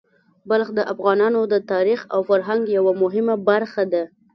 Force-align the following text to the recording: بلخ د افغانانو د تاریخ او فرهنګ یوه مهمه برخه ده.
بلخ 0.49 0.69
د 0.77 0.79
افغانانو 0.93 1.41
د 1.53 1.55
تاریخ 1.71 1.99
او 2.13 2.19
فرهنګ 2.29 2.63
یوه 2.77 2.93
مهمه 3.03 3.35
برخه 3.49 3.83
ده. 3.93 4.03